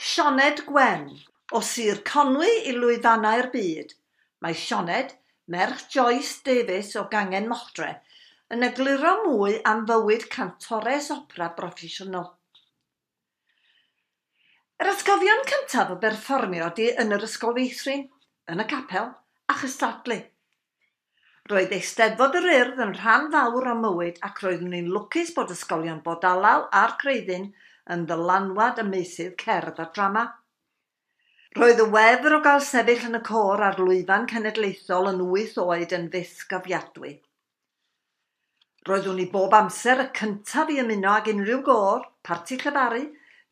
[0.00, 1.10] Sioned Gwen
[1.52, 3.90] o Sir Conwy i Lwyfannau'r Byd.
[4.40, 5.12] Mae Sioned,
[5.52, 7.90] merch Joyce Davies o Gangen Mochtre,
[8.48, 12.30] yn egluro mwy am fywyd cantores opera broffesiynol.
[14.80, 18.06] Yr ysgofion cyntaf o berfformio di yn yr ysgol feithrin,
[18.48, 19.12] yn y capel
[19.52, 20.22] a chystadlu.
[21.52, 26.00] Roedd eisteddfod yr urdd yn rhan fawr o mywyd ac roeddwn ni'n lwcus bod ysgolion
[26.08, 27.50] Bodalaw a'r Creuddin
[27.94, 30.22] yn ddylanwad ymeysydd cerdd a drama.
[31.58, 35.94] Roedd y wefr o gael sefyll yn y cor ar lwyfan cenedlaethol yn wyth oed
[35.96, 37.16] yn fusg afiadwy.
[38.86, 43.02] Roeddwn i bob amser y cyntaf i ymuno ag unrhyw gor, parti llebaru,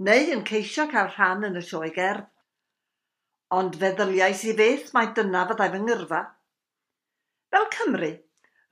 [0.07, 2.31] neu yn ceisio cael rhan yn y sioe gerdd.
[3.59, 6.23] Ond feddyliais i beth mae dyna fyddai fy ngyrfa.
[7.51, 8.13] Fel Cymru,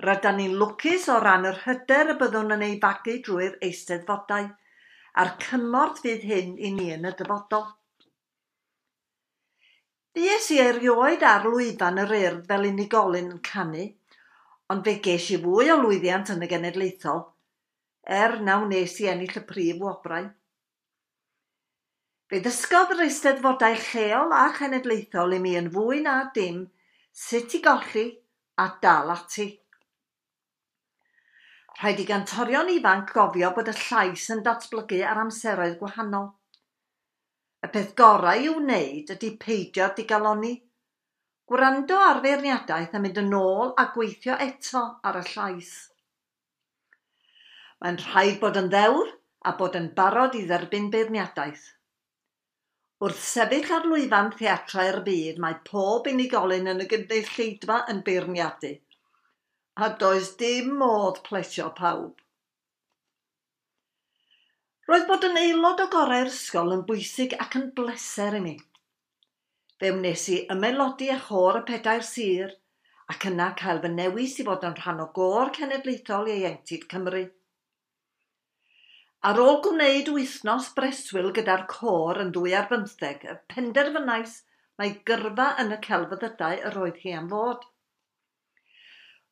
[0.06, 4.52] rydyn ni'n lwcus o ran yr hyder y byddwn yn ei fagu drwy'r eisteddfodau–
[5.20, 7.66] a'r cymorth fydd hyn i ni yn y dyfodol.
[10.16, 13.86] Fues i erioed ar lwyfan yr urdd fel unigolyn yn canu,
[14.73, 17.23] ond fe ges i fwy o lwyddiant yn y genedlaethol,
[18.20, 20.30] er naw nes i ennill y prif wobrau.
[22.30, 26.64] Fe ddysgodd yr eisteddfodau lleol a chenedlaethol i mi yn fwy na dim
[27.26, 28.08] sut i golli
[28.64, 29.46] a dal ati.
[31.77, 36.30] Rhaid i gantorion ifanc gofio bod y llais yn datblygu ar amseroedd gwahanol.
[37.66, 40.54] Y peth gorau i'w wneud ydy peidio digaloni.
[41.52, 45.74] Gwrando ar feirniadaeth a mynd yn ôl a gweithio eto ar y llais.
[47.85, 49.13] Mae'n rhaid bod yn ddewr
[49.51, 51.69] a bod yn barod i dderbyn beirniadaeth.
[53.04, 58.79] Wrth sefyll ar lwyfan theatrau'r byd, mae pob unigolyn yn y gynulleidfa yn beirniadu
[59.77, 62.23] a does dim modd plesio pawb.
[64.88, 68.54] Roedd bod yn aelod o gorau'r ysgol yn bwysig ac yn bleser i mi.
[69.82, 72.54] Fe wnes i ymaelodi a chor y pedair sir
[73.12, 77.26] ac yna cael fy newis i fod yn rhan o gor cenedlaethol ieuenctid Cymru.
[79.28, 84.41] Ar ôl gwneud wythnos breswyl gyda'r cor yn dwy ar bymtheg, penderfynais
[84.81, 87.66] mae gyrfa yn y celfyddydau yr oedd hi am fod.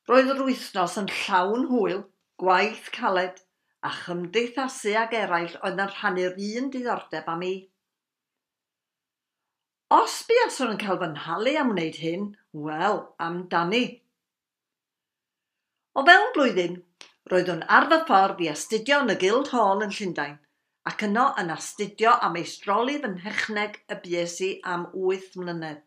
[0.09, 2.01] Roedd yr wythnos yn llawn hwyl,
[2.41, 3.39] gwaith caled
[3.85, 7.53] a chymdeithasu ag eraill oedd yn rhannu'r un diddordeb am mi.
[9.95, 12.27] Os bu aswn yn cael fy nhalu am wneud hyn,
[12.67, 13.83] wel, amdani.
[15.97, 16.79] O fewn blwyddyn,
[17.33, 20.39] roeddwn ar fy ffordd i astudio yn y Guild Hall yn Llundain
[20.89, 25.81] ac yno yn astudio am eistroli fy nhechneg y bues i am 8 mlynedd.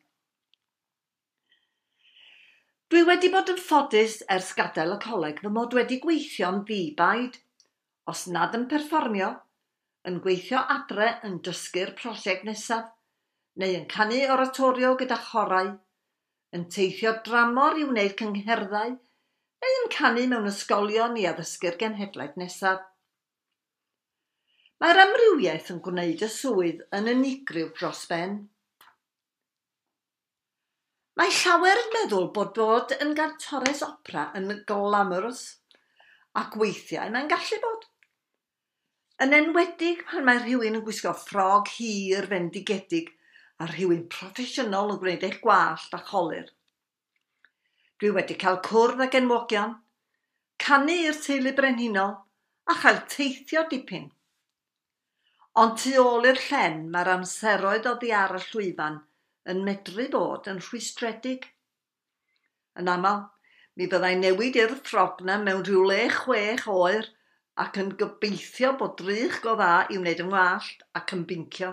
[2.93, 7.35] Dwi wedi bod yn ffodus ers gadael y coleg fy mod wedi gweithio'n ddibaid,
[8.13, 9.29] os nad yn perfformio,
[10.09, 12.87] yn gweithio adre yn dysgu'r prosiect nesaf,
[13.61, 15.69] neu yn canu oratorio gyda chorau,
[16.57, 18.97] yn teithio dramor i wneud cyngherddau,
[19.65, 22.87] neu yn canu mewn ysgolion i addysgu'r genhedlaeth nesaf.
[24.81, 28.47] Mae'r amrywiaeth yn gwneud y swydd yn unigryw dros ben.
[31.19, 35.41] Mae llawer yn meddwl bod bod yn gantores opera yn glamorous,
[36.39, 37.87] ac weithiau mae'n gallu bod.
[39.25, 43.11] Yn enwedig pan mae rhywun yn gwisgo ffrog hir fendigedig
[43.59, 46.53] a rhywun proffesiynol yn gwneud eich gwallt a cholir.
[47.99, 49.75] Dwi wedi cael cwrdd ag enwogion,
[50.63, 52.15] canu i'r teulu brenhinol
[52.71, 54.07] a chael teithio dipyn.
[55.59, 59.03] Ond tu ôl i'r llen mae'r amseroedd oddi ar y llwyfan
[59.49, 61.47] yn medru bod yn rhwystredig.
[62.79, 63.25] Yn aml,
[63.79, 67.09] mi byddai newid i'r ffrogna mewn rhyw le chwech oer
[67.65, 71.73] ac yn gobeithio bod drych go dda i wneud yn wallt ac yn bincio.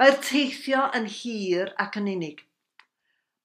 [0.00, 2.40] Mae'r teithio yn hir ac yn unig.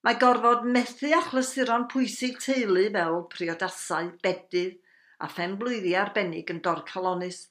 [0.06, 4.78] Mae gorfod methu achlysuron pwysig teulu fel priodasau, bedydd
[5.22, 7.44] a phen blwyddi arbennig yn dorcalonis.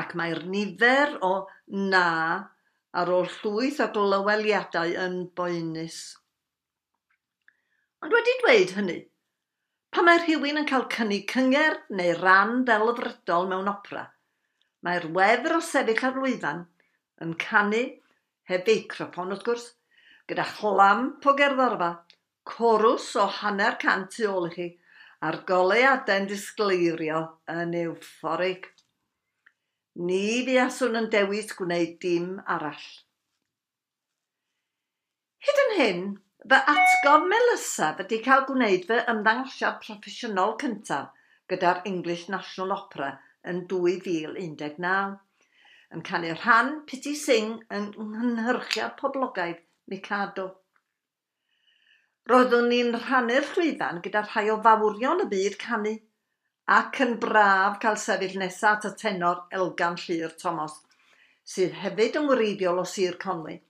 [0.00, 1.32] Ac mae'r nifer o
[1.92, 2.06] na
[3.00, 5.98] ar ôl llwyth o glyweliadau yn boenus.
[8.04, 8.96] Ond wedi dweud hynny,
[9.92, 14.06] pa mae rhywun yn cael cynnig cynger neu ran ddelfrydol mewn opera,
[14.86, 16.64] mae'r wefr o sefyll ar lwyfan
[17.24, 17.82] yn canu
[18.50, 19.66] heb feicroffon wrth gwrs,
[20.30, 21.90] gyda chlamp o gerddorfa,
[22.46, 24.68] corws o hanner cant tu ôl i chi,
[25.26, 27.22] a'r goleuadau'n disgleirio
[27.52, 28.68] yn euphorig.
[29.96, 32.88] Ni fuaswn yn dewis gwneud dim arall.
[35.46, 36.02] Hyd yn hyn,
[36.52, 41.14] fy atgof Melissa wedi cael gwneud fy ymddangosiad proffesiynol cyntaf
[41.52, 43.08] gyda'r English National Opera
[43.52, 45.16] yn 2019
[45.96, 49.62] yn canu rhan Pity Sing yn nghynhyrchiad poblogaidd
[49.94, 50.50] Mikado.
[52.28, 55.96] Roeddwn ni'n rhannu'r llwyfan gyda rhai o fawrion y byd canu–
[56.74, 60.80] ac yn braf cael sefyll nesaf at y tenor Elgan Llyr Thomas,
[61.46, 63.60] sydd hefyd yn wreiddiol o Sir Conwy,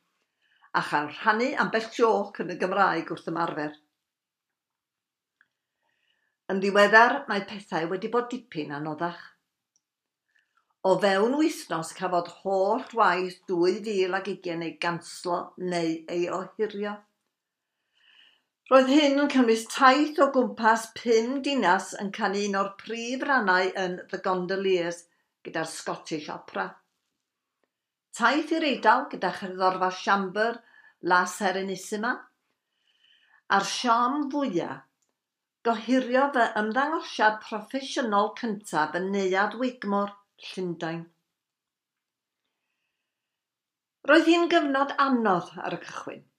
[0.72, 3.74] a chael rhannu ambell joc yn y Gymraeg wrth ymarfer.
[6.52, 9.20] Yn ddiweddar, mae pethau wedi bod dipyn anoddach.
[10.86, 16.94] O fewn wythnos cafodd holl waith 2020 ei ganslo neu ei ohirio.
[18.70, 23.68] Roedd hyn yn cynnwys taith o gwmpas pum dinas yn canu un o'r prif rannau
[23.82, 24.98] yn The Gondoliers
[25.46, 26.64] gyda'r Scottish Opera.
[28.20, 30.58] Taith i'r Eidal gyda cherddorfa siambr
[31.12, 32.12] La Serenissima
[33.54, 34.82] a'r siom fwyaf
[35.70, 40.18] gohirio fy ymddangosiad proffesiynol cyntaf yn neuad Wigmore,
[40.50, 41.04] Llundain.
[44.10, 46.26] Roedd hi'n gyfnod anodd ar y cychwyn–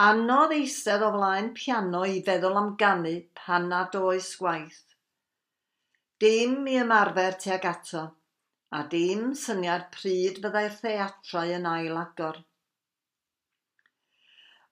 [0.00, 3.10] Anodd eistedd o flaen piano i feddwl am ganu
[3.40, 4.94] pan nad oes gwaith.
[6.24, 8.06] Dim i ymarfer tuag ato,
[8.72, 12.40] a dim syniad pryd fyddai'r theatrau yn ail-agor.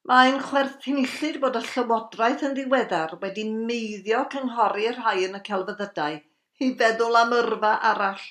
[0.08, 6.16] Mae'n chwerthinillid bod y Llywodraeth yn ddiweddar wedi meiddio cynghori rhai yn y celfyddydau
[6.64, 8.28] i feddwl am yrfa arall.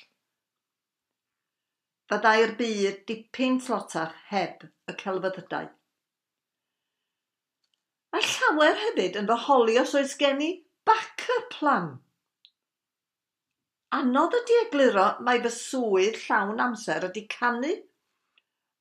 [2.10, 5.76] Fyddai'r byd dipyn tlotach heb y celfyddydau
[8.50, 10.50] llawer hefyd yn fy holi os oes gen i
[10.88, 11.90] backup plan.
[13.94, 17.70] Anodd ydy egluro mae fy swydd llawn amser ydy canu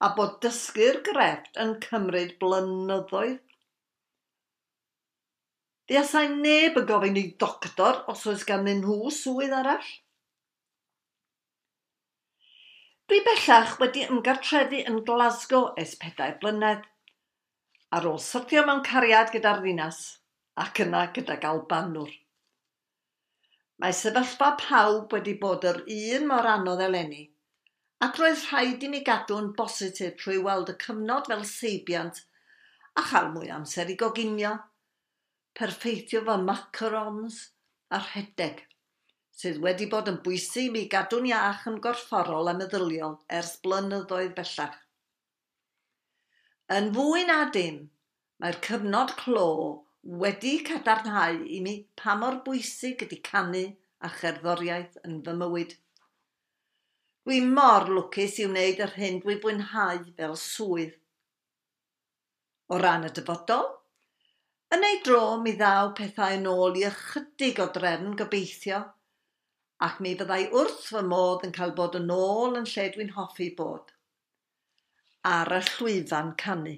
[0.05, 3.39] a bod dysgu'r grefft yn cymryd blynyddoedd.
[5.89, 9.89] Ddiasau neb yn gofyn i doctor os oes gan nhw swydd arall.
[13.09, 16.87] Dwi bellach wedi ymgartrefu yn Glasgow es pedair blynedd–
[17.97, 19.99] ar ôl syrthio mewn cariad gyda'r ddinas
[20.63, 22.11] ac yna gyda gael banwr.
[23.81, 27.21] Mae sefyllfa pawb wedi bod yr un mor anodd eleni,
[28.05, 32.19] ac roedd rhaid i mi gadw'n bositif trwy weld y cyfnod fel seibiant
[32.99, 34.51] a chael mwy amser i goginio,
[35.59, 37.39] perfeithio fy macarons
[37.95, 38.61] a rhedeg,
[39.39, 44.35] sydd wedi bod yn bwysig i mi gadw'n iach yn gorfforol a meddyliol ers blynyddoedd
[44.37, 44.77] bellach.
[46.69, 47.77] Yn fwy na dim,
[48.43, 49.45] mae'r cyfnod clo
[50.23, 53.63] wedi cadarnhau i mi pa mor bwysig ydy canu
[54.05, 55.73] a cherddoriaeth yn fy mywyd.
[57.25, 60.93] Dwi mor lwcus i wneud yr hyn dwi fwynhau fel swydd.
[62.69, 63.67] O ran y dyfodol,
[64.77, 68.83] yn ei dro mi ddaw pethau yn ôl i ychydig o drefn gobeithio,
[69.89, 73.55] ac mi fyddai wrth fy modd yn cael bod yn ôl yn lle dwi'n hoffi
[73.57, 73.95] bod
[75.37, 76.75] ar y llwyfan canu.